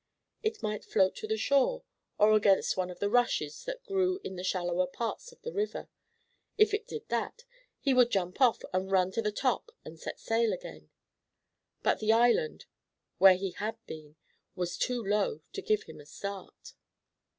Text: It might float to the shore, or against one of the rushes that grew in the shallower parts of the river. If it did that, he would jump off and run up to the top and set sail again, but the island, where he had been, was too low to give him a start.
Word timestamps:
It 0.41 0.63
might 0.63 0.83
float 0.83 1.15
to 1.17 1.27
the 1.27 1.37
shore, 1.37 1.83
or 2.17 2.33
against 2.33 2.75
one 2.75 2.89
of 2.89 2.97
the 2.97 3.07
rushes 3.07 3.63
that 3.65 3.83
grew 3.85 4.19
in 4.23 4.35
the 4.35 4.43
shallower 4.43 4.87
parts 4.87 5.31
of 5.31 5.39
the 5.43 5.53
river. 5.53 5.89
If 6.57 6.73
it 6.73 6.87
did 6.87 7.07
that, 7.09 7.43
he 7.79 7.93
would 7.93 8.09
jump 8.09 8.41
off 8.41 8.63
and 8.73 8.89
run 8.89 9.09
up 9.09 9.13
to 9.13 9.21
the 9.21 9.31
top 9.31 9.69
and 9.85 9.99
set 9.99 10.19
sail 10.19 10.53
again, 10.53 10.89
but 11.83 11.99
the 11.99 12.13
island, 12.13 12.65
where 13.19 13.35
he 13.35 13.51
had 13.51 13.77
been, 13.85 14.15
was 14.55 14.75
too 14.75 15.05
low 15.05 15.41
to 15.53 15.61
give 15.61 15.83
him 15.83 15.99
a 15.99 16.07
start. 16.07 16.73